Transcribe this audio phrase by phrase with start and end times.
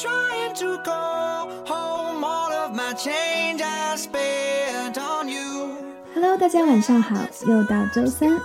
[0.00, 2.24] trying to go home.
[2.24, 5.76] All of my change I spent on you.
[6.14, 8.40] Hello，大家晚上好，又到周三，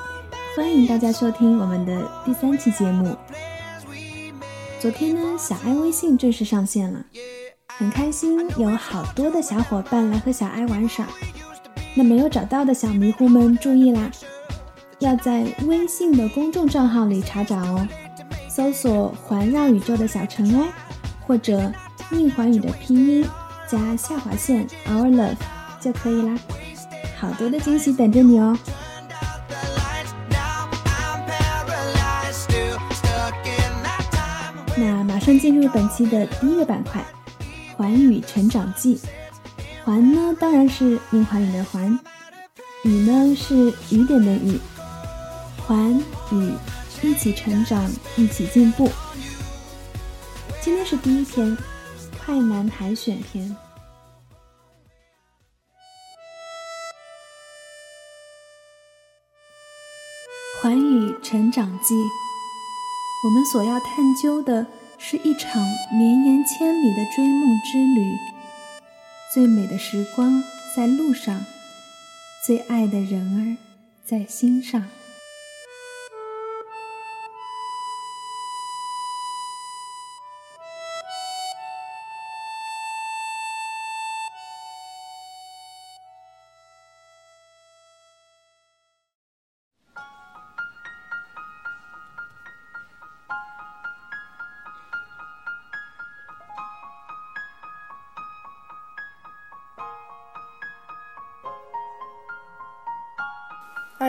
[0.58, 3.16] 欢迎大家收听我们的第三期节目。
[4.82, 7.00] 昨天呢，小爱微信正式上线了，
[7.78, 11.08] 很开心，有好多的小伙伴来和小爱玩耍。
[11.94, 14.12] 那没有找到的小迷糊们注意啦，
[15.00, 17.88] 要在微信的公众账号里查找哦，
[18.50, 20.68] 搜索“环绕宇宙的小尘埃”
[21.28, 21.72] 或者
[22.10, 23.28] “宁环宇”的拼音
[23.70, 25.36] 加下划线 “our love”
[25.80, 26.38] 就可以啦。
[27.20, 28.58] 好多的惊喜等着你哦！
[34.78, 37.04] 那马上进入本期的第一个板块——
[37.76, 39.00] 环宇成长记。
[39.84, 41.98] 环呢，当然是宁环宇的环；
[42.84, 44.60] 宇呢，是雨点的雨。
[45.66, 45.98] 环
[46.32, 46.52] 宇
[47.02, 48.90] 一起成长，一起进步。
[50.66, 51.56] 今天是第一篇，
[52.18, 53.56] 快男海选篇。
[60.60, 61.94] 环宇成长记。
[63.24, 64.66] 我们所要探究的
[64.98, 68.18] 是一场绵延千里的追梦之旅。
[69.32, 70.44] 最美的时光
[70.76, 71.46] 在路上，
[72.44, 73.40] 最爱的人儿
[74.04, 74.82] 在心上。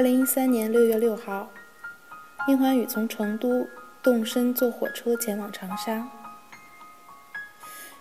[0.07, 1.51] 零一三年六月六号，
[2.47, 3.67] 宁欢宇从成都
[4.05, 6.09] 动身坐火车前往长沙。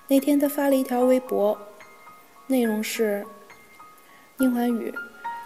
[0.07, 1.59] 那天他发了一条微博，
[2.45, 3.25] 内容是：
[4.37, 4.93] 宁欢宇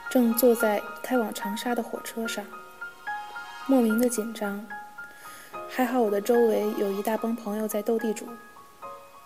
[0.09, 2.43] 正坐在开往长沙的火车上，
[3.65, 4.67] 莫名的紧张。
[5.69, 8.27] 还好我的周围有一大帮朋友在斗地主。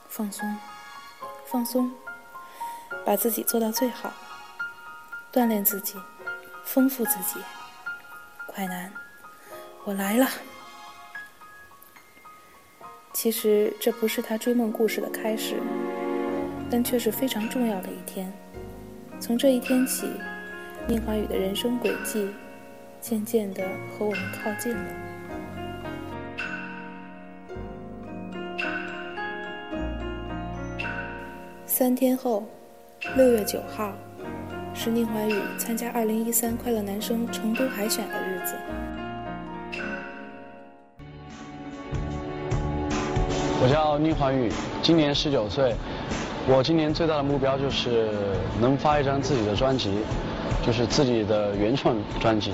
[0.08, 0.56] 放松，
[1.48, 1.92] 放松，
[3.04, 4.14] 把自己做到最好，
[5.32, 5.98] 锻炼自己。
[6.66, 7.40] 丰富自己，
[8.48, 8.92] 快男，
[9.84, 10.28] 我来了。
[13.14, 15.56] 其实这不是他追梦故事的开始，
[16.70, 18.32] 但却是非常重要的一天。
[19.20, 20.10] 从这一天起，
[20.88, 22.30] 宁华宇的人生轨迹
[23.00, 24.84] 渐渐的和我们靠近了。
[31.66, 32.44] 三天后，
[33.16, 33.94] 六月九号。
[34.76, 38.56] 是宁怀宇参加二零一三快乐男声成都海选的日子。
[43.62, 44.52] 我叫宁怀宇，
[44.82, 45.76] 今年十九岁。
[46.48, 48.10] 我今年最大的目标就是
[48.60, 50.00] 能发一张自己的专辑，
[50.66, 52.52] 就是自己的原创专辑。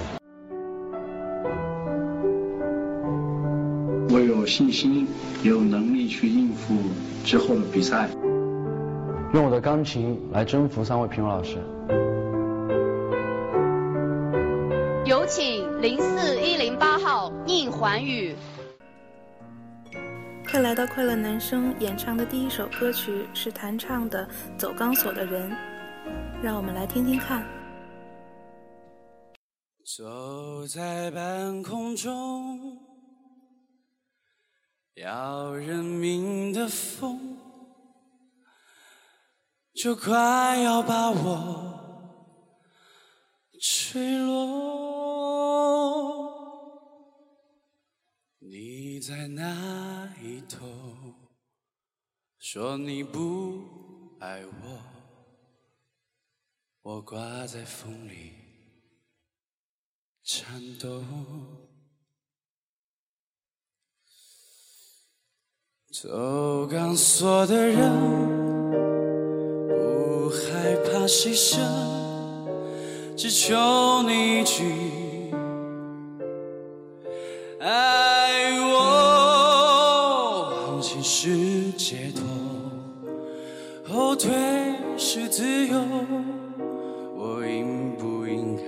[4.11, 5.07] 我有信心，
[5.41, 6.75] 有能力去应付
[7.23, 8.09] 之后的比赛。
[9.33, 11.57] 用我的钢琴来征服三位评委老师。
[15.09, 18.35] 有请零四一零八号宁环宇。
[20.47, 24.23] 快来到快乐男声演唱的第一首歌曲是弹唱的
[24.55, 25.51] 《走钢索的人》，
[26.43, 27.43] 让我们来听听看。
[29.97, 32.77] 走在半空中，
[34.93, 37.35] 要人命的风。
[39.73, 41.79] 就快要把我
[43.59, 44.98] 吹落，
[48.99, 50.67] 你在那一头
[52.37, 53.63] 说你不
[54.19, 54.81] 爱我，
[56.81, 58.33] 我挂在风里
[60.21, 61.01] 颤抖，
[65.93, 67.79] 走钢索的人
[69.69, 70.29] 不。
[70.29, 71.55] 害怕牺牲，
[73.15, 75.08] 只求你一句
[81.77, 82.23] 解脱，
[83.85, 84.31] 后退
[84.97, 85.81] 是自由。
[87.15, 88.63] 我应不应该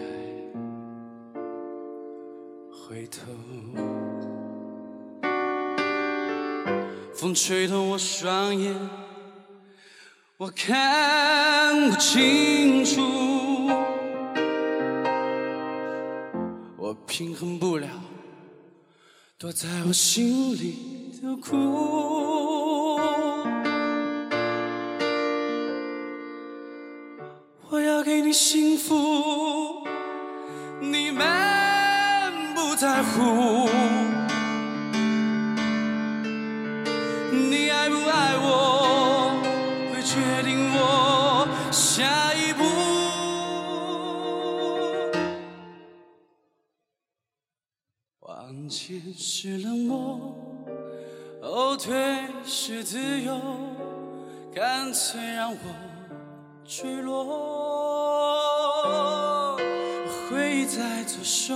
[2.72, 3.22] 回头？
[7.14, 8.76] 风吹痛我双眼。
[10.38, 13.00] 我看不清楚，
[16.78, 17.88] 我平衡不了
[19.38, 22.41] 躲在我心里的苦。
[28.32, 29.84] 幸福，
[30.80, 33.68] 你们不在乎。
[37.32, 39.42] 你爱不爱我，
[39.92, 42.64] 会决定我下一步。
[48.22, 50.36] 往前是冷漠，
[51.42, 51.94] 后退
[52.46, 53.40] 是自由，
[54.54, 55.58] 干脆让我
[56.74, 57.28] 坠落。
[60.30, 61.54] 回忆在左手，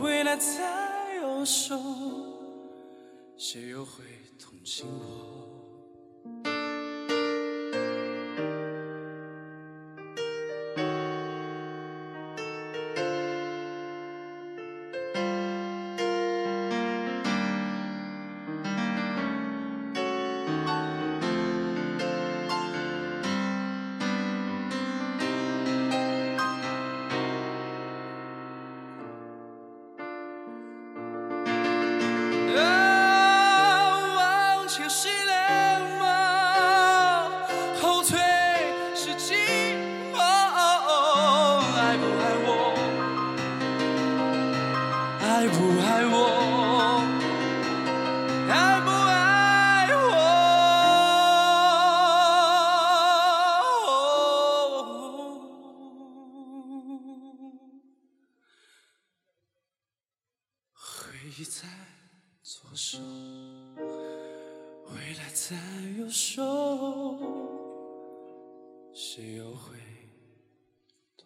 [0.00, 1.78] 未来在右手，
[3.36, 4.02] 谁又会
[4.38, 5.45] 同情我？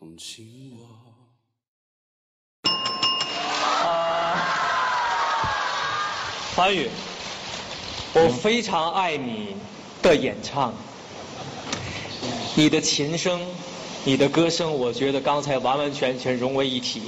[0.01, 0.89] 同情我？
[6.57, 6.89] 韩宇，
[8.15, 9.55] 我非常爱你
[10.01, 10.73] 的演唱，
[12.55, 13.43] 你的琴声，
[14.05, 17.03] 你的歌声，我觉得刚才完完全全融为一体。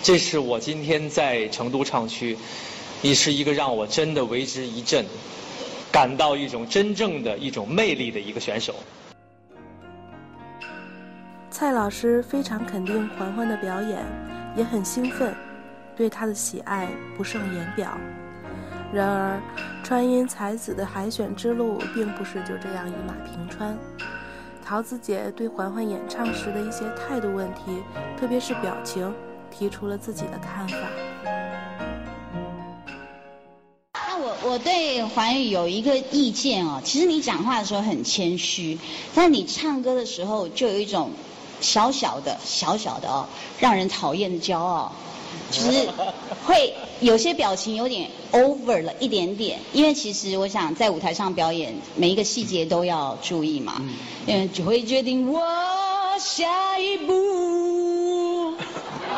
[0.00, 2.38] 这是我今天在成都唱区，
[3.02, 5.04] 你是一个让我真的为之一振，
[5.90, 8.76] 感到一种真正的一种魅力的一个选手。
[11.60, 14.02] 蔡老师非常肯定环环的表演，
[14.56, 15.34] 也很兴奋，
[15.94, 17.98] 对她的喜爱不胜言表。
[18.90, 19.38] 然而，
[19.84, 23.76] 川音才子的海选之路并不是就这样一马平川。
[24.64, 27.76] 桃子姐对环环演唱时的一些态度问题，
[28.18, 29.12] 特别是表情，
[29.50, 30.78] 提出了自己的看法。
[33.92, 38.78] 那我我对环宇有一个意见哦，其实你讲话的时候很谦虚，
[39.14, 41.10] 但你唱歌的时候就有一种
[41.60, 43.26] 小小的小小的哦，
[43.58, 44.92] 让人讨厌的骄傲，
[45.50, 45.88] 就是
[46.46, 49.58] 会有些表情有点 over 了一点点。
[49.72, 53.82] 因为其实我想在舞台上表演，每一个细节都要注意嘛，
[54.26, 55.42] 嗯，就会决定我
[56.18, 58.54] 下一步，
[59.08, 59.16] 然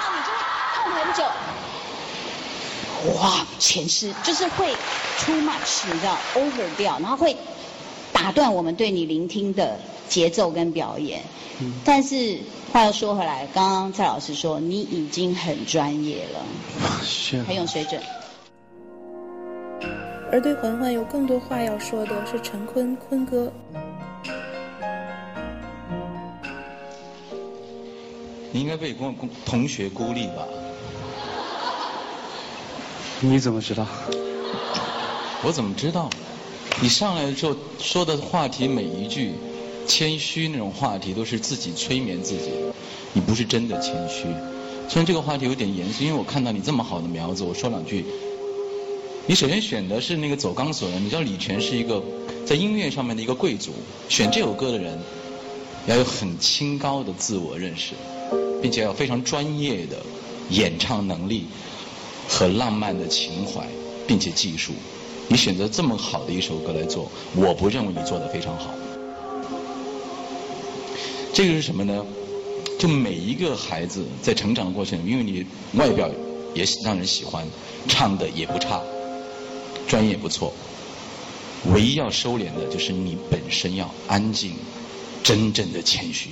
[0.00, 0.38] 后你就会
[0.74, 1.24] 痛很久。
[3.20, 4.74] 哇，前世就是会
[5.20, 7.36] too much，你知道 over 掉，然后会
[8.16, 9.78] 打断我们对你聆听的
[10.08, 11.20] 节奏跟表演。
[11.84, 12.38] 但是
[12.72, 16.40] 话又说回来，刚刚蔡老师说你已经很专业了，
[17.02, 18.00] 是很有水准。
[20.32, 23.52] 而对环环有更多话要说的是陈坤坤哥。
[28.50, 30.48] 你应该被公公同学孤立吧？
[33.20, 33.86] 你怎么知道？
[35.44, 36.08] 我怎么知道？
[36.82, 39.32] 你上来的时候说的话题每一句，
[39.86, 42.50] 谦虚那种话题都是自己催眠自己，
[43.14, 44.24] 你不是真的谦虚。
[44.88, 48.04] 虽然这个话题有点严肃，因为我看到你这么好的苗子，我说两句。
[49.26, 52.02] 你首先选的是那个走钢索的，你知道李泉是一个
[52.44, 53.72] 在音乐上面的一个贵族，
[54.08, 54.98] 选这首歌的人
[55.86, 57.94] 要有很清高的自我认识，
[58.62, 59.96] 并且要非常专业的
[60.50, 61.46] 演唱能力
[62.28, 63.66] 和浪漫的情怀，
[64.06, 64.72] 并且技术。
[65.28, 68.70] 你选择这么好的一首歌来做，我不认为你做得非常好。
[71.32, 72.04] 这个是什么呢？
[72.78, 76.08] 就每一个孩子在成长的过程，因为你外表
[76.54, 77.46] 也让人喜欢，
[77.88, 78.80] 唱的也不差，
[79.88, 80.52] 专业不错。
[81.72, 84.54] 唯一要收敛的就是你本身要安静，
[85.22, 86.30] 真正的谦虚。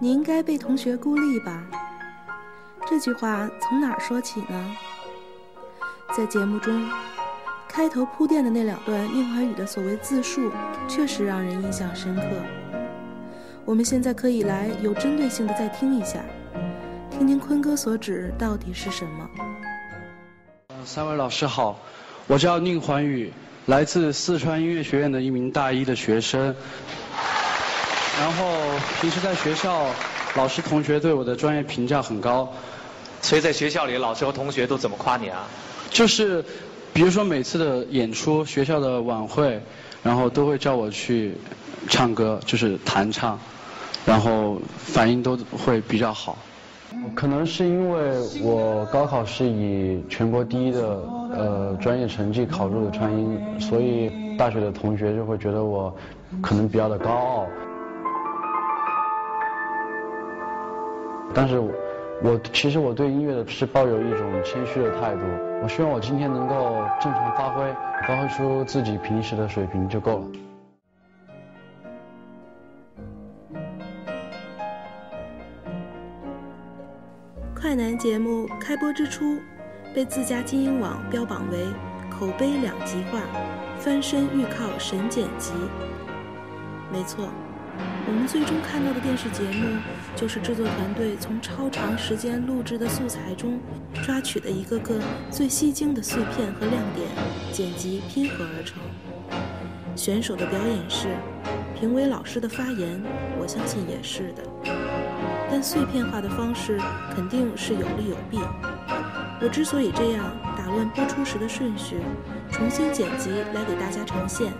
[0.00, 1.62] 你应该被同学孤立吧？
[2.88, 4.76] 这句话从哪儿说起呢？
[6.16, 6.90] 在节目中，
[7.68, 10.50] 开头铺垫的那两段宁桓宇的所谓自述，
[10.88, 12.22] 确实让人印象深刻。
[13.66, 16.24] 我们现在可以来有针对性的再听一下，
[17.10, 19.28] 听听坤哥所指到底是什么。
[20.86, 21.78] 三位老师好，
[22.26, 23.30] 我叫宁桓宇，
[23.66, 26.56] 来自四川音乐学院的一名大一的学生。
[28.18, 28.50] 然后
[29.02, 29.84] 平时在学校，
[30.34, 32.50] 老师同学对我的专业评价很高。
[33.28, 35.46] 所以在学校里，老师和同学都怎么夸你啊？
[35.90, 36.42] 就是，
[36.94, 39.60] 比如说每次的演出、学校的晚会，
[40.02, 41.34] 然后都会叫我去
[41.90, 43.38] 唱歌，就是弹唱，
[44.06, 46.38] 然后反应都会比较好。
[47.14, 48.00] 可能是因为
[48.40, 50.80] 我高考是以全国第一的
[51.36, 55.94] 呃专业成绩考入的川音，所以大学的同学就会觉得我
[56.40, 57.46] 可能比较的高傲。
[61.34, 61.60] 但是
[62.20, 65.20] 我，其实我对音乐的是抱有一种谦虚的态度。
[65.62, 67.72] 我希望我今天能够正常发挥，
[68.06, 70.26] 发挥出自己平时的水平就够了。
[77.54, 79.38] 快男节目开播之初，
[79.94, 81.66] 被自家金鹰网标榜为
[82.10, 83.20] 口碑两极化，
[83.78, 85.52] 翻身欲靠神剪辑。
[86.92, 87.28] 没错，
[88.06, 89.76] 我们最终看到的电视节目，
[90.16, 93.58] 就是制作团队从超长时间录制的素材中
[94.04, 95.00] 抓取的一个个
[95.30, 97.08] 最吸睛的碎片和亮点，
[97.52, 98.82] 剪辑拼合而成。
[99.94, 101.08] 选手的表演是，
[101.78, 103.02] 评委老师的发言，
[103.40, 104.42] 我相信也是的。
[105.50, 106.78] 但碎片化的方式
[107.14, 108.38] 肯定是有利有弊。
[109.40, 110.24] 我之所以这样
[110.56, 111.96] 打乱播出时的顺序，
[112.50, 114.52] 重新剪辑来给大家呈现，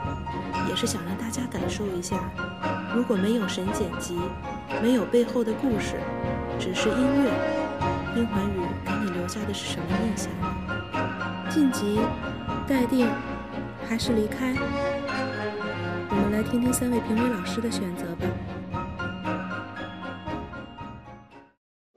[0.68, 2.16] 也是想让大家感受一下，
[2.94, 4.16] 如果没有神剪辑，
[4.82, 5.96] 没有背后的故事，
[6.58, 7.30] 只是音乐，
[8.14, 10.30] 殷环宇给你留下的是什么印象？
[11.50, 11.98] 晋级、
[12.66, 13.08] 待定，
[13.88, 14.54] 还是离开？
[16.10, 18.26] 我们来听听三位评委老师的选择吧。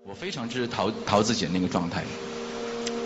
[0.04, 2.04] 我非常支持桃桃子姐那个状态。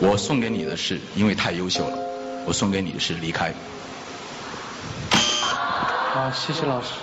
[0.01, 1.97] 我送给你的是，因为太优秀了，
[2.45, 3.53] 我送给你的是离开。
[5.11, 6.93] 好，谢谢老师。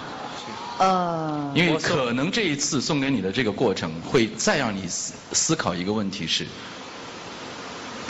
[0.83, 6.45] 呃，因为可能这一次送给你的这个过程，会再让你思思考一个问题是，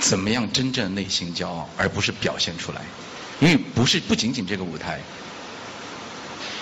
[0.00, 2.80] 怎么样真正内心骄傲，而不是表现出来。
[3.40, 5.00] 因为不是不仅仅这个舞台，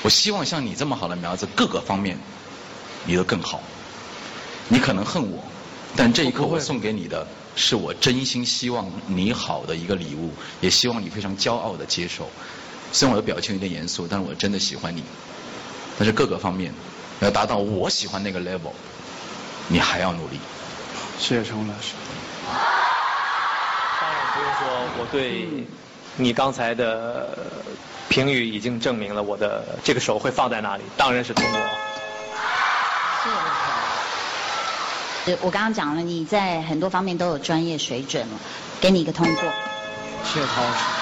[0.02, 2.18] 我希望像你这么好的苗子，各个方面
[3.06, 3.62] 你都更好。
[4.66, 5.44] 你可能恨我，
[5.94, 12.28] 但这一刻我送给你的是我真心希望你好的一个礼物，也希望你非常骄傲的接受。
[12.90, 15.04] 虽然我的表情有点严肃，但是我真的喜欢你。
[16.00, 16.72] 但是各个方面
[17.20, 18.72] 要达到我喜欢那个 level，
[19.68, 20.40] 你还要努力。
[21.18, 21.92] 谢谢陈红老师。
[24.00, 24.64] 当然不用说，
[24.98, 25.46] 我对
[26.16, 27.36] 你刚才的
[28.08, 31.60] 评语已经证明了我的这个手会放在哪里，当然是通过。
[35.26, 38.38] 是我刚刚讲了，你在很多方面都有专业水准了，
[38.80, 39.44] 给你一个通过。
[40.24, 40.99] 谢谢陶老师。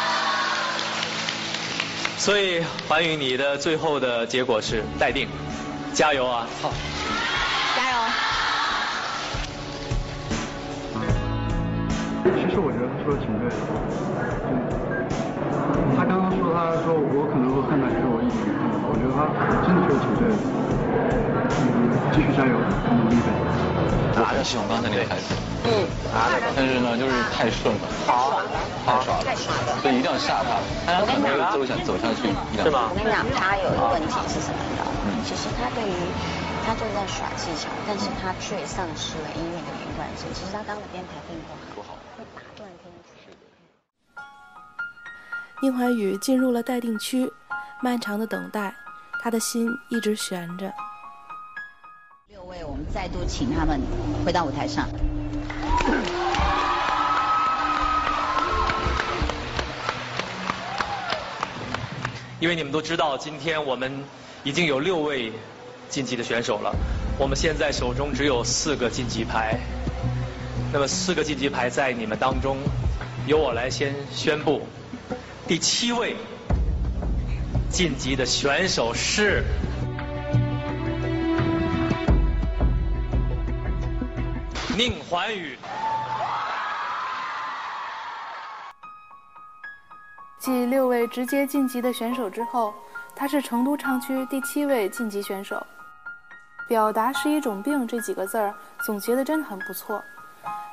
[2.29, 5.27] 所以环宇，你的最后的结果是待定，
[5.95, 6.47] 加油啊！
[6.61, 6.71] 好，
[7.75, 7.97] 加油！
[12.37, 13.57] 其实我觉得他说的挺对的，
[14.53, 14.61] 嗯，
[15.97, 19.33] 他刚刚说他说我可能会恨他，其实我一点没恨他，我觉得他
[19.65, 20.37] 真的说的挺对的，
[21.65, 22.61] 嗯，继续加油，
[22.93, 23.48] 努力呗。
[24.19, 25.31] 我很喜欢刚才那个台词，
[25.63, 25.87] 嗯，
[26.57, 28.43] 但是呢，就是太顺了，好，
[28.83, 30.59] 太爽了，太耍了，所以一定要吓他，
[30.91, 32.27] 他可能会走下走下去，
[32.59, 34.59] 是吗我跟你讲，他有一个问题是什么？
[34.59, 34.99] 你知道吗？
[35.23, 35.95] 其实他对于
[36.67, 40.27] 他就在耍技巧，但是他却丧失了音乐的连贯性。
[40.35, 41.39] 其实他刚刚的编排并
[41.75, 43.15] 不好，会打断听者。
[45.63, 47.31] 殷怀宇进入了待定区，
[47.81, 48.75] 漫长的等待，
[49.23, 50.73] 他的心一直悬着。
[52.49, 53.79] 六位，我们再度请他们
[54.25, 54.89] 回到舞台上。
[62.41, 64.03] 因为你们都知道，今天我们
[64.45, 65.31] 已经有六位
[65.91, 66.75] 晋级的选手了，
[67.19, 69.59] 我们现在手中只有四个晋级牌。
[70.73, 72.57] 那么四个晋级牌在你们当中，
[73.27, 74.63] 由我来先宣布，
[75.47, 76.17] 第七位
[77.69, 79.45] 晋级的选手是
[84.79, 85.59] 宁桓宇。
[90.39, 92.73] 继六位直接晋级的选手之后，
[93.17, 95.61] 他是成都唱区第七位晋级选手。
[96.69, 98.55] 表达是一种病这几个字儿
[98.85, 100.01] 总结的真的很不错。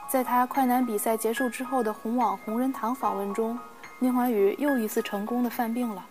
[0.07, 3.57] 在他快男比赛结束之后的红网红人堂访问中，
[3.97, 6.05] 宁桓宇又一次成功的犯病了。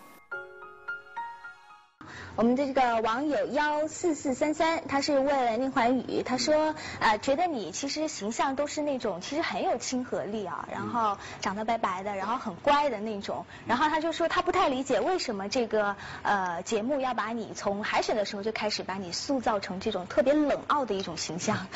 [2.37, 21.69] 我们的这个网友幺四四三三，他是问了宁怀宇，他说呃，觉得你其实形象都是那种其实很有亲和力啊，然后长得白白的，然后很乖的那种，然后他就说他不太理解为什么这个呃节目要把你从海选的时候就开始把你塑造成这种特别冷傲的一种形象，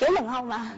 [0.00, 0.72] 有冷傲吗？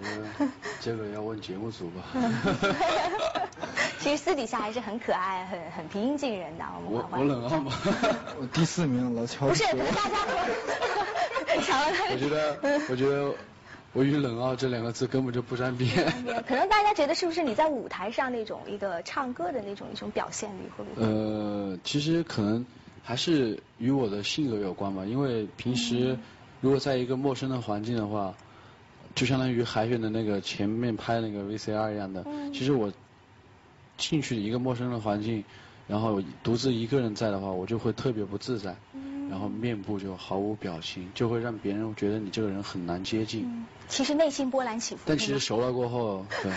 [0.80, 2.02] 这个要问节目组吧。
[4.00, 6.64] 其实私底下还是很可爱、很很平易近人的。
[6.86, 7.72] 我们我我冷傲吗？
[8.40, 9.48] 我第四名，老乔。
[9.48, 10.16] 不是，可能大家
[11.60, 12.04] 抢了他。
[12.12, 12.56] 我觉得，
[12.88, 13.34] 我觉得
[13.92, 15.90] 我与冷傲这两个字根本就不沾边。
[16.48, 21.06] 可能大家觉得是不是你在舞台上那种一个唱歌的那种一种表现力会不会？
[21.06, 22.64] 呃，其实可能
[23.02, 26.16] 还是与我的性格有关吧，因为平时
[26.62, 28.34] 如果在一个陌生的环境的话，
[29.14, 32.24] 就相当于海选的那个前面拍那个 VCR 一样的。
[32.52, 32.92] 其实我
[33.96, 35.44] 进去一个陌生的环境，
[35.86, 38.74] 然后独自一个人在的话，我就会特别不自在，
[39.28, 43.66] 然后面部就毫无表情，就会让别人觉得你这个人很难接近。
[43.88, 45.02] 其实内心波澜起伏。
[45.04, 46.52] 但其实熟了过后，对，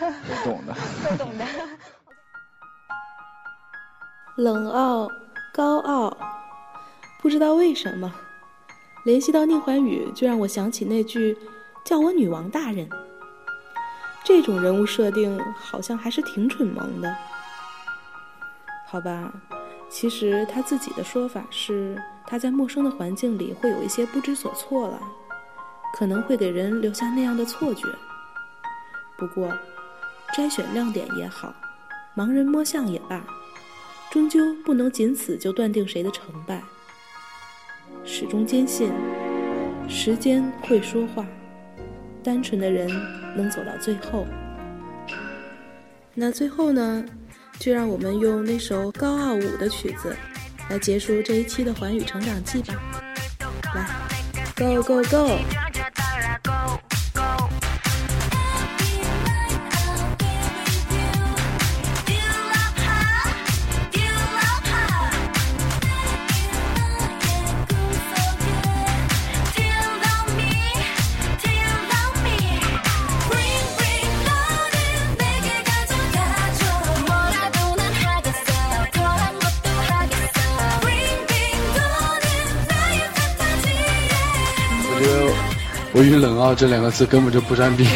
[0.00, 0.74] 都懂的。
[1.10, 1.46] 都懂的。
[4.36, 5.10] 冷傲、
[5.52, 6.16] 高傲，
[7.20, 8.14] 不知道为什么，
[9.04, 11.36] 联系到宁怀宇，就让我想起那句
[11.84, 12.88] “叫我女王大人”。
[14.22, 17.16] 这种人物设定好像还是挺蠢萌的。
[18.86, 19.32] 好吧，
[19.88, 25.00] 其实他自己的说法是，他在陌生的环境里会有一些不知所措了，
[25.94, 27.86] 可能会给人留下那样的错觉。
[29.16, 29.52] 不过，
[30.34, 31.54] 摘选亮点也好，
[32.16, 33.24] 盲人摸象也罢。
[34.10, 36.62] 终究不能仅此就断定谁的成败。
[38.04, 38.90] 始终坚信，
[39.88, 41.24] 时间会说话，
[42.20, 42.88] 单纯的人
[43.36, 44.26] 能走到最后。
[46.14, 47.04] 那最后呢，
[47.58, 50.14] 就让我们用那首高傲舞的曲子
[50.68, 52.74] 来结束这一期的环宇成长记吧。
[53.74, 53.86] 来
[54.56, 55.69] ，Go Go Go！
[86.00, 87.86] 我与冷傲这两个字根本就不沾边。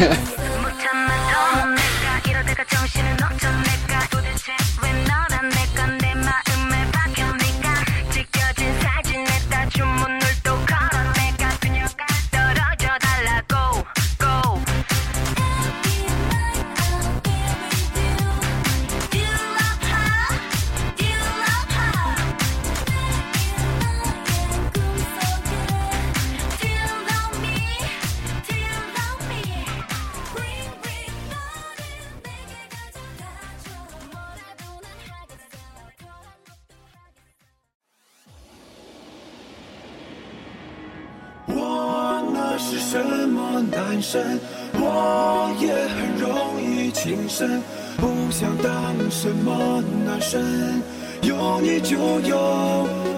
[51.85, 52.35] 就有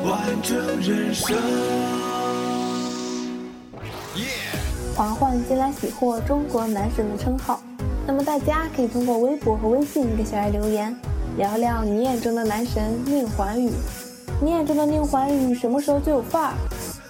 [0.03, 1.38] 完整人生。
[4.93, 7.62] 嬛嬛近来喜获中国男神的称号，
[8.06, 10.93] 那么大家可以通过微博和微信给小爱留言，
[11.38, 13.71] 聊聊你眼中的男神宁桓宇。
[14.41, 16.53] 你眼中的宁桓宇什么时候最有范儿？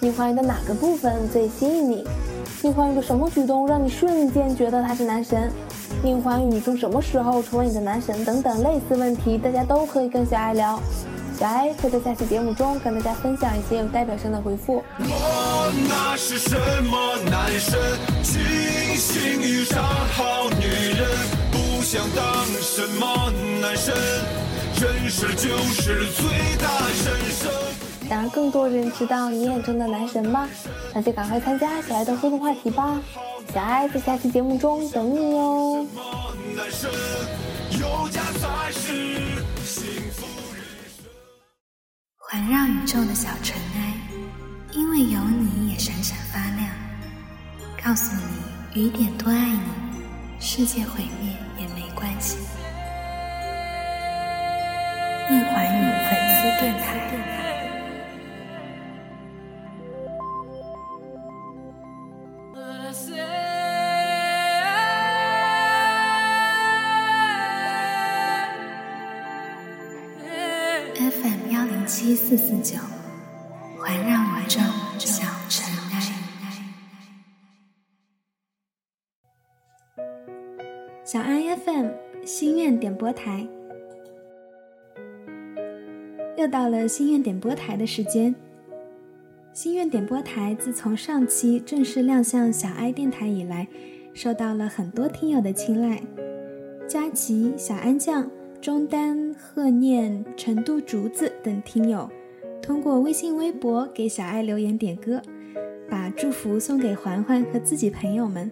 [0.00, 2.06] 宁桓宇的哪个部分最吸引你？
[2.62, 5.50] 宁桓宇的什么举动让你瞬间觉得他是男神？
[6.04, 8.24] 宁桓宇从什么时候成为你的男神？
[8.24, 10.78] 等等类似问题，大家都可以跟小爱聊。
[11.38, 14.82] 小爱会在下期节目中跟大家分享一些有代表性的回复。
[14.98, 17.78] 我那是什么男神？
[18.24, 18.42] 庆
[18.96, 21.08] 幸遇上好女人，
[21.52, 23.94] 不想当什么男神，
[24.74, 26.26] 就是最
[26.60, 27.52] 大神圣。
[28.08, 30.48] 想让更多人知道你眼中的男神吗？
[30.92, 32.98] 那就赶快参加小爱的互动话题吧！
[33.54, 35.86] 小爱在下期节目中等你哦。
[36.56, 36.90] 男神
[37.80, 38.88] 有家才是
[39.64, 40.07] 幸福。
[42.30, 43.94] 环绕宇宙的小尘埃，
[44.72, 46.68] 因为有你也闪闪发亮。
[47.82, 48.14] 告诉
[48.74, 49.62] 你，雨点多爱你，
[50.38, 52.36] 世界毁灭也没关系。
[55.30, 57.37] 应环宇粉丝电台。
[71.88, 72.76] 七四四九
[73.78, 74.60] 环绕我周
[74.98, 76.00] 小尘埃。
[81.02, 81.90] 小安 fm
[82.26, 83.48] 心愿点播台。
[86.36, 88.34] 又到了心愿点播台的时间。
[89.54, 93.66] 心愿点播台自从上期正式亮相小爱电台以来
[94.12, 96.02] 受到了很多听友的青睐。
[96.86, 102.10] 佳琪小安酱中丹、贺念、成都竹子等听友，
[102.60, 105.22] 通过微信、微博给小爱留言点歌，
[105.88, 108.50] 把祝福送给环环和自己朋友们。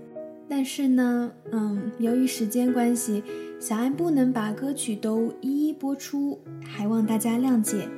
[0.48, 3.24] 但是呢，嗯，由于时间关系，
[3.58, 7.88] 小爱不能把歌曲都一一播出，还望大家谅解。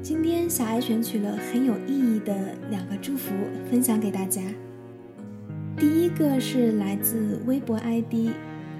[0.00, 2.32] 今天小爱选取了很有意义的
[2.70, 3.34] 两个祝福，
[3.68, 4.40] 分享给大家。
[5.76, 8.30] 第一个是来自微博 ID“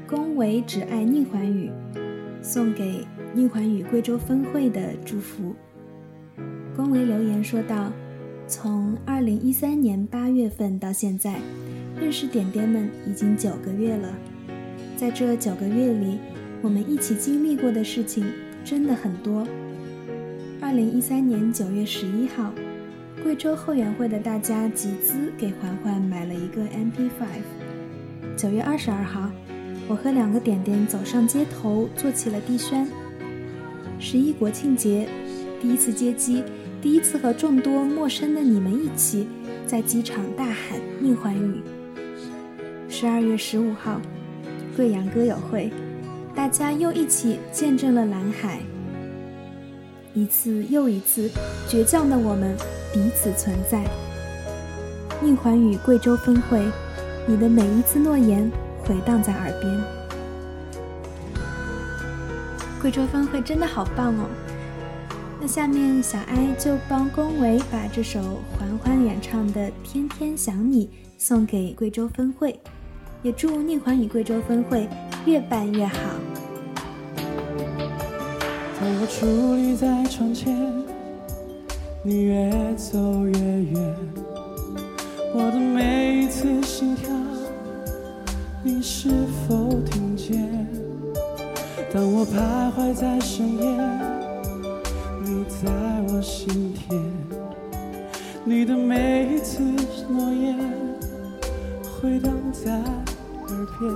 [0.09, 1.71] 恭维只爱宁环宇”，
[2.41, 5.55] 送给宁环宇贵州分会的祝福。
[6.75, 7.93] 恭维留言说道。
[8.51, 11.39] 从二零一三年八月份到现在，
[12.01, 14.09] 认识点点们已经九个月了。
[14.97, 16.19] 在这九个月里，
[16.63, 18.25] 我们一起经历过的事情
[18.65, 19.47] 真的很多。
[20.63, 22.51] 二零一三年九月十一号，
[23.23, 27.21] 贵州后援会的大家集资给环环买了一个 MP5。
[28.35, 29.31] 九月二十二号，
[29.89, 32.87] 我和两个点点走上街头做起了地宣。
[33.99, 35.09] 十一国庆节，
[35.61, 36.45] 第一次接机。
[36.81, 39.27] 第一次和众多陌生的你们一起
[39.67, 41.61] 在机场大喊“宁环宇”。
[42.89, 44.01] 十二月十五号，
[44.77, 45.73] 贵阳歌友会，
[46.37, 48.61] 大家又一起见证了蓝海。
[50.15, 51.29] 一次又一次，
[51.69, 52.57] 倔强的我们
[52.93, 53.85] 彼此存在。
[55.21, 56.63] 宁环宇贵州分会，
[57.27, 58.49] 你的每一次诺言
[58.89, 59.81] 回荡在耳边。
[62.81, 64.25] 贵州分会真的好棒哦！
[65.41, 68.21] 那下面小哀就帮龚维把这首
[68.57, 70.87] 环环演唱的《天天想你》
[71.19, 72.59] 送给贵州分会，
[73.23, 74.89] 也祝宁环宇贵州分会
[75.27, 75.99] 越办越好。
[77.17, 80.57] 当我矗立在窗前，
[82.03, 83.97] 你越走越远，
[85.35, 87.11] 我的每一次心跳，
[88.71, 89.09] 你是
[89.49, 90.69] 否听见？
[91.91, 93.65] 当我徘徊在深夜。
[95.25, 95.71] 你在
[96.09, 97.01] 我心田，
[98.45, 99.63] 你的每一次
[100.07, 100.59] 诺言
[101.83, 103.91] 回荡在耳边，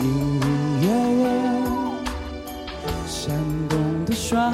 [0.00, 0.44] 隐隐
[0.82, 0.86] 约
[1.22, 1.24] 约
[3.06, 4.52] 闪动的双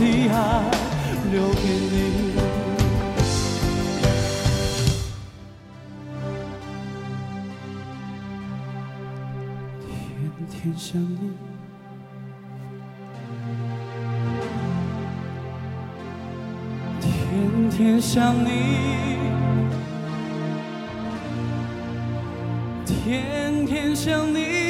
[0.00, 0.34] 的爱
[1.30, 1.60] 留给
[1.92, 2.32] 你。
[9.84, 9.92] 天
[10.48, 11.20] 天想你，
[17.02, 18.48] 天天想你，
[22.86, 24.69] 天天想你，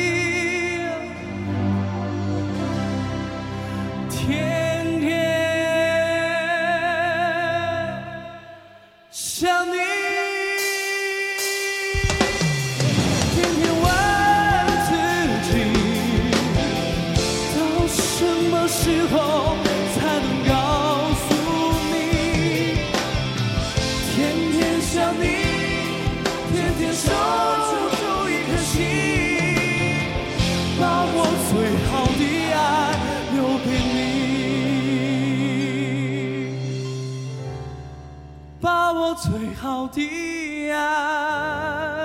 [39.61, 42.01] 好的爱。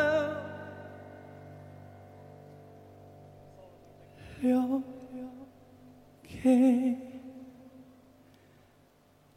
[4.42, 4.84] 留
[6.22, 6.98] 给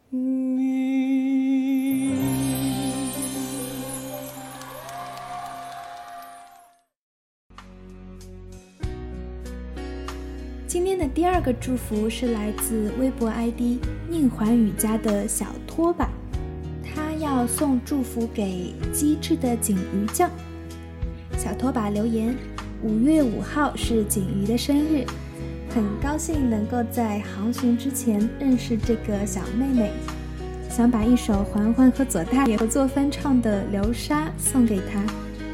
[0.09, 0.49] 你。
[10.67, 13.79] 今天的第二个祝福是来自微博 ID
[14.09, 16.09] 宁环宇家的小拖把，
[17.39, 20.29] 要送祝福给机智的锦鱼酱。
[21.37, 22.35] 小拖把留言：
[22.83, 25.05] 五月五号是锦瑜的生日，
[25.73, 29.89] 很高兴能够在航行之前认识这个小妹妹，
[30.69, 35.01] 想把一首环环和左大爷合作翻唱的《流沙》送给她，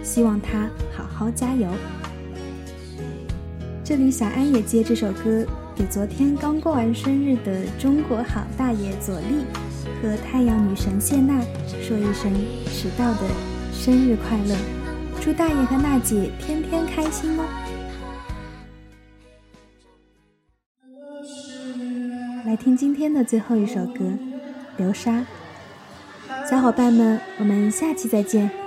[0.01, 1.69] 希望她好好加油。
[3.83, 5.45] 这里小安也借这首歌
[5.75, 9.45] 给昨天刚过完生日的中国好大爷左立
[10.05, 11.41] 和太阳女神谢娜
[11.81, 12.31] 说一声
[12.67, 13.21] 迟到的
[13.73, 14.55] 生日快乐，
[15.19, 17.43] 祝大爷和娜姐天天开心哦！
[22.45, 24.05] 来听今天的最后一首歌
[24.77, 25.25] 《流沙》，
[26.47, 28.64] 小伙伴们，我们下期再见。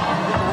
[0.00, 0.47] 爱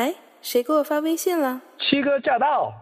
[0.00, 1.60] 哎，谁给我发微信了？
[1.78, 2.72] 七哥驾到！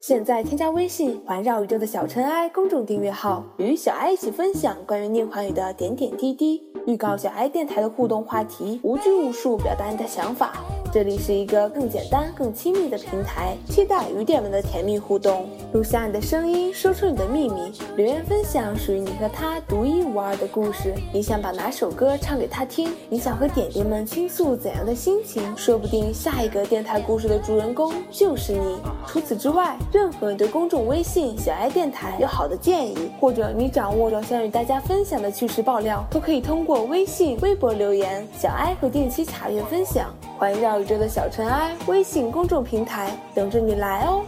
[0.00, 10.54] 现在添加微信“环绕宇宙的小尘埃”公众订阅号，与小爱一起分享关于念环宇的点点滴滴，预告小爱电台的互动话题，无拘无束表达你的想法。
[10.94, 15.48] 这里是一个更简单、更亲密的平台，期待与点们的甜蜜互动。
[15.72, 20.94] 录下你的声音，说出你的秘密，留言分享属于你和他独一无二的故事。
[21.12, 22.94] 你想把哪首歌唱给他听？
[23.08, 25.42] 你想和点点们倾诉怎样的心情？
[25.56, 28.78] 说不定下一个电台故事的主人公就是你。
[29.04, 40.14] 除此之外，任何对公众微信“小爱电台”有好的建议，或者你掌握着想与大家分享的趣事爆料，都可以通过微信、微博留言，小爱会定期查阅分享。
[40.44, 44.22] 环绕宇宙的小尘埃微信公众平台等着你来哦。